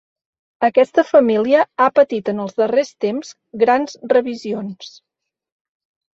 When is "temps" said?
3.07-3.31